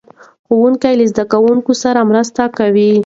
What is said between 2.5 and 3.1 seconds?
کوي.